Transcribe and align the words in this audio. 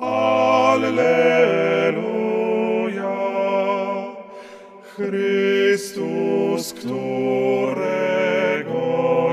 Alleluja. 0.00 1.16
Chrystus, 4.82 6.72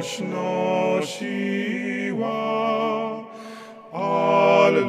któregoś 0.03 0.19
nosiła. 0.19 1.63
Alleluja. 3.93 4.83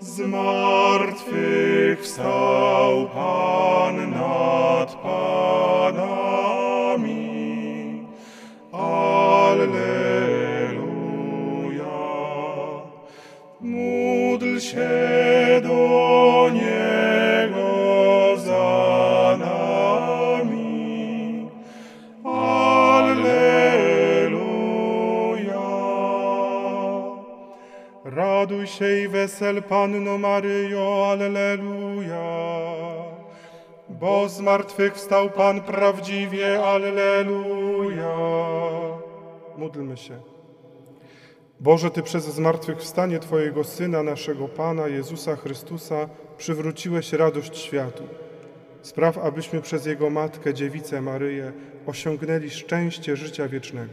Z 0.00 0.20
martwych 0.20 2.02
wstał 2.02 3.08
Pan 3.14 3.77
Módl 13.60 14.58
się 14.58 14.88
do 15.62 16.50
Niego 16.52 18.36
za 18.36 19.36
nami. 19.38 20.78
Alleluja. 22.24 23.48
Raduj 28.04 28.66
się 28.66 29.00
i 29.04 29.08
wesel 29.08 29.62
Panno 29.62 30.18
Maryjo, 30.18 31.06
Alleluja. 31.10 32.48
Bo 33.88 34.28
z 34.28 34.40
martwych 34.40 34.94
wstał 34.94 35.30
Pan 35.30 35.60
prawdziwie, 35.60 36.64
Alleluja. 36.64 38.16
Módlmy 39.56 39.96
się. 39.96 40.37
Boże, 41.60 41.90
Ty 41.90 42.02
przez 42.02 42.24
zmartwychwstanie 42.24 43.18
Twojego 43.18 43.64
Syna, 43.64 44.02
naszego 44.02 44.48
Pana, 44.48 44.88
Jezusa 44.88 45.36
Chrystusa, 45.36 46.08
przywróciłeś 46.36 47.12
radość 47.12 47.58
światu. 47.58 48.04
Spraw, 48.82 49.18
abyśmy 49.18 49.62
przez 49.62 49.86
Jego 49.86 50.10
Matkę, 50.10 50.54
Dziewicę 50.54 51.00
Maryję, 51.00 51.52
osiągnęli 51.86 52.50
szczęście 52.50 53.16
życia 53.16 53.48
wiecznego. 53.48 53.92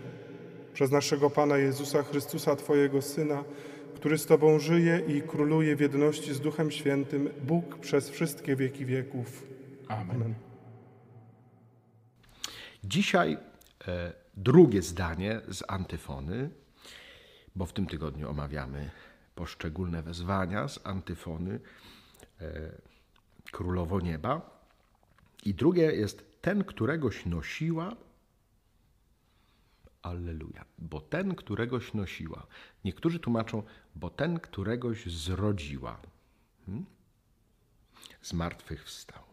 Przez 0.74 0.92
naszego 0.92 1.30
Pana 1.30 1.58
Jezusa 1.58 2.04
Chrystusa, 2.04 2.56
Twojego 2.56 3.02
Syna, 3.02 3.44
który 3.96 4.18
z 4.18 4.26
Tobą 4.26 4.60
żyje 4.60 5.02
i 5.08 5.22
króluje 5.22 5.76
w 5.76 5.80
jedności 5.80 6.34
z 6.34 6.40
Duchem 6.40 6.72
Świętym, 6.72 7.30
Bóg 7.44 7.78
przez 7.78 8.10
wszystkie 8.10 8.56
wieki 8.56 8.86
wieków. 8.86 9.48
Amen. 9.88 10.34
Dzisiaj 12.84 13.38
e, 13.88 14.14
drugie 14.38 14.82
zdanie 14.82 15.42
z 15.48 15.64
antyfony, 15.68 16.50
bo 17.56 17.66
w 17.66 17.74
tym 17.74 17.88
tygodniu 17.88 18.30
omawiamy 18.30 18.92
poszczególne 19.36 20.04
wezwania 20.04 20.68
z 20.68 20.80
antyfony 20.86 21.60
e, 22.42 22.72
Królowo 23.52 24.00
Nieba. 24.00 24.60
I 25.46 25.54
drugie 25.54 25.84
jest 25.84 26.42
ten, 26.42 26.64
któregoś 26.64 27.26
nosiła. 27.26 27.96
Alleluja. 30.02 30.66
Bo 30.78 31.02
ten, 31.02 31.36
któregoś 31.36 31.94
nosiła. 31.94 32.48
Niektórzy 32.86 33.20
tłumaczą, 33.20 33.64
bo 33.96 34.10
ten, 34.10 34.40
któregoś 34.40 35.06
zrodziła. 35.06 36.02
Hmm? 36.66 36.86
Z 38.22 38.34
martwych 38.34 38.84
wstał. 38.84 39.24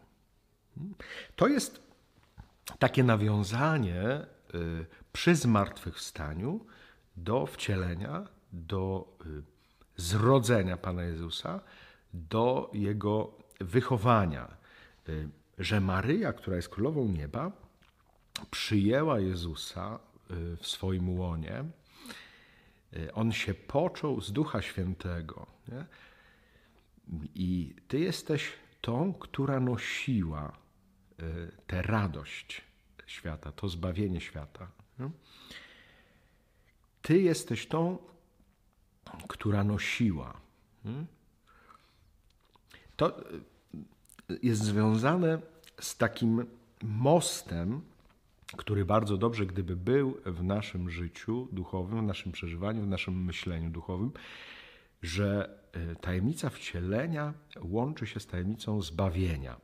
Hmm? 0.75 0.95
To 1.35 1.47
jest 1.47 1.83
takie 2.79 3.03
nawiązanie 3.03 4.25
y, 4.55 4.85
przy 5.13 5.35
zmartwychwstaniu 5.35 6.65
do 7.15 7.45
wcielenia, 7.45 8.27
do 8.53 9.07
y, 9.25 9.43
zrodzenia 9.97 10.77
Pana 10.77 11.03
Jezusa, 11.03 11.61
do 12.13 12.69
Jego 12.73 13.37
wychowania. 13.59 14.57
Y, 15.09 15.29
że 15.57 15.81
Maryja, 15.81 16.33
która 16.33 16.55
jest 16.55 16.69
królową 16.69 17.07
nieba, 17.07 17.51
przyjęła 18.51 19.19
Jezusa 19.19 19.99
w 20.57 20.67
swoim 20.67 21.09
łonie. 21.09 21.63
On 23.13 23.31
się 23.31 23.53
począł 23.53 24.21
z 24.21 24.31
Ducha 24.31 24.61
Świętego. 24.61 25.47
Nie? 25.67 25.85
I 27.35 27.75
Ty 27.87 27.99
jesteś 27.99 28.53
tą, 28.81 29.13
która 29.13 29.59
nosiła 29.59 30.57
tę 31.67 31.81
radość 31.81 32.61
świata, 33.05 33.51
to 33.51 33.69
zbawienie 33.69 34.21
świata. 34.21 34.67
Ty 37.03 37.21
jesteś 37.21 37.67
tą, 37.67 37.97
która 39.27 39.63
nosiła. 39.63 40.41
To 42.95 43.23
jest 44.41 44.61
związane 44.61 45.41
z 45.79 45.97
takim 45.97 46.45
mostem, 46.83 47.81
który 48.57 48.85
bardzo 48.85 49.17
dobrze, 49.17 49.45
gdyby 49.45 49.75
był 49.75 50.17
w 50.25 50.43
naszym 50.43 50.89
życiu 50.89 51.47
duchowym, 51.51 51.99
w 51.99 52.03
naszym 52.03 52.31
przeżywaniu, 52.31 52.81
w 52.81 52.87
naszym 52.87 53.23
myśleniu 53.23 53.69
duchowym, 53.69 54.11
że 55.01 55.59
tajemnica 56.01 56.49
wcielenia 56.49 57.33
łączy 57.61 58.07
się 58.07 58.19
z 58.19 58.27
tajemnicą 58.27 58.81
zbawienia, 58.81 59.57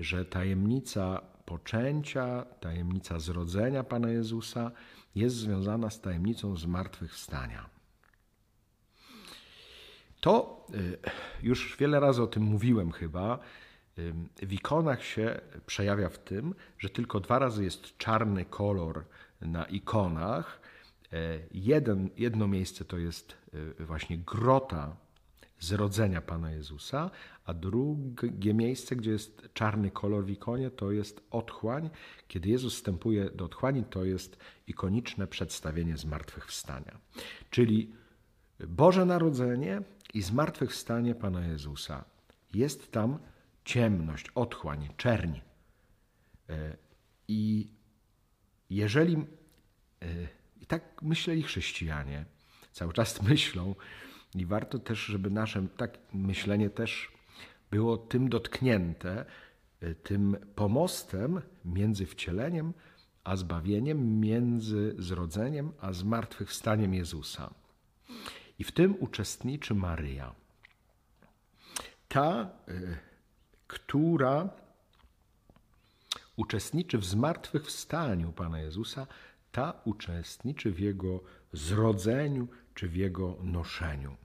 że 0.00 0.24
tajemnica 0.24 1.20
poczęcia, 1.48 2.44
tajemnica 2.60 3.18
zrodzenia 3.18 3.84
Pana 3.84 4.08
Jezusa 4.10 4.70
jest 5.14 5.36
związana 5.36 5.90
z 5.90 6.00
tajemnicą 6.00 6.56
zmartwychwstania. 6.56 7.70
To 10.20 10.66
już 11.42 11.76
wiele 11.76 12.00
razy 12.00 12.22
o 12.22 12.26
tym 12.26 12.42
mówiłem 12.42 12.92
chyba. 12.92 13.38
W 14.42 14.52
ikonach 14.52 15.04
się 15.04 15.40
przejawia 15.66 16.08
w 16.08 16.18
tym, 16.18 16.54
że 16.78 16.88
tylko 16.88 17.20
dwa 17.20 17.38
razy 17.38 17.64
jest 17.64 17.98
czarny 17.98 18.44
kolor 18.44 19.04
na 19.40 19.64
ikonach. 19.64 20.60
Jeden, 21.52 22.10
jedno 22.16 22.48
miejsce 22.48 22.84
to 22.84 22.98
jest 22.98 23.36
właśnie 23.78 24.18
grota 24.18 24.96
zrodzenia 25.60 26.20
Pana 26.20 26.50
Jezusa, 26.50 27.10
a 27.48 27.54
drugie 27.54 28.54
miejsce, 28.54 28.96
gdzie 28.96 29.10
jest 29.10 29.48
czarny 29.54 29.90
kolor 29.90 30.24
w 30.24 30.30
ikonie, 30.30 30.70
to 30.70 30.92
jest 30.92 31.20
otchłań. 31.30 31.90
Kiedy 32.28 32.48
Jezus 32.48 32.74
wstępuje 32.74 33.30
do 33.30 33.44
otchłani, 33.44 33.84
to 33.84 34.04
jest 34.04 34.36
ikoniczne 34.66 35.26
przedstawienie 35.26 35.96
zmartwychwstania. 35.96 36.98
Czyli 37.50 37.92
Boże 38.68 39.04
Narodzenie 39.04 39.82
i 40.14 40.22
zmartwychwstanie 40.22 41.14
Pana 41.14 41.46
Jezusa. 41.46 42.04
Jest 42.54 42.92
tam 42.92 43.18
ciemność, 43.64 44.26
otchłań, 44.34 44.88
czerń. 44.96 45.32
I 47.28 47.72
jeżeli, 48.70 49.16
i 50.60 50.66
tak 50.66 51.02
myśleli 51.02 51.42
chrześcijanie, 51.42 52.24
cały 52.72 52.92
czas 52.92 53.22
myślą, 53.28 53.74
i 54.34 54.46
warto 54.46 54.78
też, 54.78 54.98
żeby 54.98 55.30
nasze 55.30 55.66
tak 55.76 55.98
myślenie 56.12 56.70
też 56.70 57.17
było 57.70 57.96
tym 57.96 58.28
dotknięte, 58.28 59.24
tym 60.02 60.36
pomostem 60.54 61.40
między 61.64 62.06
wcieleniem 62.06 62.72
a 63.24 63.36
zbawieniem, 63.36 64.20
między 64.20 64.94
zrodzeniem 64.98 65.72
a 65.80 65.92
zmartwychwstaniem 65.92 66.94
Jezusa. 66.94 67.54
I 68.58 68.64
w 68.64 68.72
tym 68.72 68.96
uczestniczy 69.00 69.74
Maryja. 69.74 70.34
Ta, 72.08 72.50
która 73.66 74.48
uczestniczy 76.36 76.98
w 76.98 77.04
zmartwychwstaniu 77.04 78.32
Pana 78.32 78.60
Jezusa, 78.60 79.06
ta 79.52 79.80
uczestniczy 79.84 80.72
w 80.72 80.78
Jego 80.78 81.20
zrodzeniu 81.52 82.48
czy 82.74 82.88
w 82.88 82.96
Jego 82.96 83.36
noszeniu. 83.42 84.16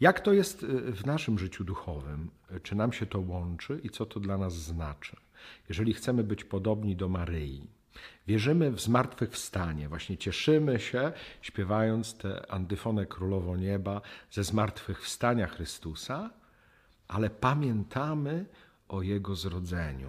Jak 0.00 0.20
to 0.20 0.32
jest 0.32 0.66
w 0.66 1.06
naszym 1.06 1.38
życiu 1.38 1.64
duchowym? 1.64 2.30
Czy 2.62 2.74
nam 2.74 2.92
się 2.92 3.06
to 3.06 3.20
łączy 3.20 3.80
i 3.82 3.90
co 3.90 4.06
to 4.06 4.20
dla 4.20 4.38
nas 4.38 4.54
znaczy? 4.54 5.16
Jeżeli 5.68 5.94
chcemy 5.94 6.24
być 6.24 6.44
podobni 6.44 6.96
do 6.96 7.08
Maryi, 7.08 7.68
Wierzymy 8.26 8.70
w 8.70 8.80
zmartwychwstanie. 8.80 9.88
Właśnie 9.88 10.16
cieszymy 10.16 10.80
się, 10.80 11.12
śpiewając 11.40 12.18
tę 12.18 12.50
antyfonę 12.50 13.06
Królowo 13.06 13.56
Nieba 13.56 14.00
ze 14.30 14.44
zmartwychwstania 14.44 15.46
Chrystusa, 15.46 16.30
ale 17.08 17.30
pamiętamy 17.30 18.46
o 18.88 19.02
Jego 19.02 19.34
zrodzeniu. 19.34 20.08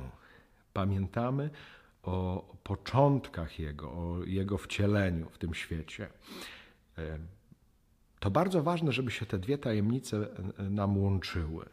Pamiętamy 0.73 1.49
o 2.03 2.55
początkach 2.63 3.59
Jego, 3.59 3.91
o 3.91 4.23
Jego 4.25 4.57
wcieleniu 4.57 5.29
w 5.29 5.37
tym 5.37 5.53
świecie. 5.53 6.09
E, 8.19 8.21
to 8.21 8.31
bardzo 8.31 8.63
ważne, 8.63 8.91
żeby 8.91 9.11
się 9.11 9.25
te 9.25 9.39
dwie 9.39 9.57
tajemnice 9.57 10.27
e, 10.57 10.63
nam 10.63 10.97
łączyły. 10.97 11.65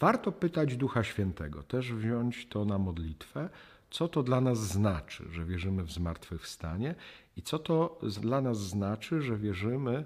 Warto 0.00 0.32
pytać 0.32 0.76
Ducha 0.76 1.04
Świętego, 1.04 1.62
też 1.62 1.92
wziąć 1.92 2.46
to 2.46 2.64
na 2.64 2.78
modlitwę, 2.78 3.48
co 3.90 4.08
to 4.08 4.22
dla 4.22 4.40
nas 4.40 4.58
znaczy, 4.58 5.24
że 5.32 5.44
wierzymy 5.44 5.82
w 5.82 5.92
zmartwychwstanie 5.92 6.94
i 7.36 7.42
co 7.42 7.58
to 7.58 7.98
dla 8.20 8.40
nas 8.40 8.58
znaczy, 8.58 9.22
że 9.22 9.36
wierzymy 9.36 9.96
e, 9.96 10.04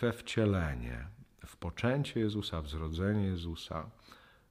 we 0.00 0.12
wcielenie, 0.12 1.06
w 1.46 1.56
poczęcie 1.56 2.20
Jezusa, 2.20 2.62
w 2.62 2.68
zrodzenie 2.68 3.26
Jezusa, 3.26 3.90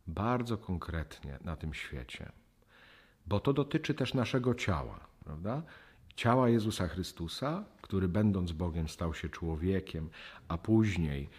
bardzo 0.07 0.57
konkretnie 0.57 1.39
na 1.41 1.55
tym 1.55 1.73
świecie. 1.73 2.31
Bo 3.25 3.39
to 3.39 3.53
dotyczy 3.53 3.93
też 3.93 4.13
naszego 4.13 4.55
ciała, 4.55 4.99
prawda? 5.25 5.63
Ciała 6.15 6.49
Jezusa 6.49 6.87
Chrystusa, 6.87 7.63
który 7.81 8.07
będąc 8.07 8.51
Bogiem 8.51 8.89
stał 8.89 9.13
się 9.13 9.29
człowiekiem, 9.29 10.09
a 10.47 10.57
później 10.57 11.29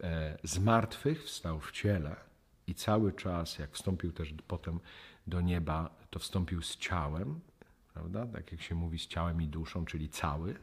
e, 0.00 0.38
z 0.44 0.58
martwych 0.58 1.24
wstał 1.24 1.60
w 1.60 1.72
ciele 1.72 2.16
i 2.66 2.74
cały 2.74 3.12
czas, 3.12 3.58
jak 3.58 3.72
wstąpił 3.72 4.12
też 4.12 4.34
potem 4.48 4.80
do 5.26 5.40
nieba, 5.40 5.90
to 6.10 6.18
wstąpił 6.18 6.62
z 6.62 6.76
ciałem, 6.76 7.40
prawda? 7.94 8.26
Tak 8.26 8.52
jak 8.52 8.62
się 8.62 8.74
mówi, 8.74 8.98
z 8.98 9.06
ciałem 9.06 9.42
i 9.42 9.48
duszą, 9.48 9.84
czyli 9.84 10.08
cały. 10.08 10.54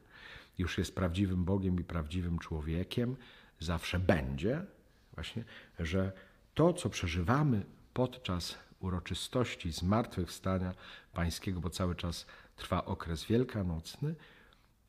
Już 0.57 0.77
jest 0.77 0.95
prawdziwym 0.95 1.45
Bogiem 1.45 1.80
i 1.80 1.83
prawdziwym 1.83 2.39
człowiekiem, 2.39 3.16
zawsze 3.60 4.00
będzie, 4.00 4.66
właśnie, 5.13 5.44
że 5.80 6.12
to, 6.54 6.74
co 6.74 6.89
przeżywamy 6.89 7.66
podczas 7.94 8.57
uroczystości 8.80 9.72
zmartwychwstania 9.72 10.74
Pańskiego, 11.14 11.60
bo 11.60 11.70
cały 11.70 11.96
czas 11.96 12.26
trwa 12.56 12.86
okres 12.86 13.26
wielkanocny, 13.26 14.16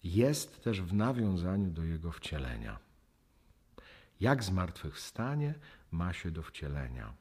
jest 0.04 0.64
też 0.64 0.82
w 0.82 0.94
nawiązaniu 0.94 1.70
do 1.70 1.84
Jego 1.84 2.12
wcielenia. 2.12 2.78
Jak 4.20 4.44
zmartwychwstanie 4.44 5.54
ma 5.90 6.12
się 6.12 6.30
do 6.30 6.42
wcielenia? 6.42 7.12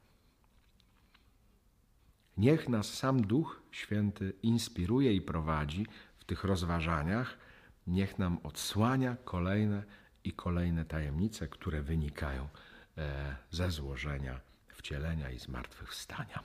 Niech 2.36 2.68
nas 2.68 2.94
sam 2.94 3.22
Duch 3.22 3.62
Święty 3.70 4.32
inspiruje 4.42 5.12
i 5.14 5.20
prowadzi 5.20 5.86
w 6.18 6.24
tych 6.24 6.44
rozważaniach, 6.44 7.38
niech 7.86 8.18
nam 8.18 8.38
odsłania 8.42 9.16
kolejne 9.24 9.82
i 10.24 10.32
kolejne 10.32 10.84
tajemnice, 10.84 11.48
które 11.48 11.82
wynikają 11.82 12.48
e, 12.98 13.36
ze 13.50 13.70
złożenia 13.70 14.40
wcielenia 14.68 15.30
i 15.30 15.38
zmartwychwstania. 15.38 16.42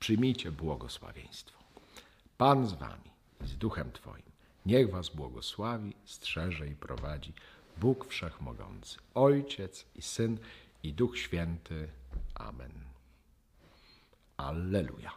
Przyjmijcie 0.00 0.52
błogosławieństwo. 0.52 1.58
Pan 2.38 2.66
z 2.66 2.72
wami, 2.72 3.10
z 3.40 3.56
duchem 3.56 3.92
Twoim. 3.92 4.30
Niech 4.66 4.90
was 4.90 5.08
błogosławi, 5.08 5.94
strzeże 6.04 6.68
i 6.68 6.74
prowadzi 6.74 7.32
Bóg 7.76 8.06
Wszechmogący, 8.06 8.98
Ojciec 9.14 9.86
i 9.94 10.02
Syn 10.02 10.38
i 10.82 10.92
Duch 10.92 11.18
Święty. 11.18 11.88
Amen. 12.34 12.72
Alleluja. 14.36 15.12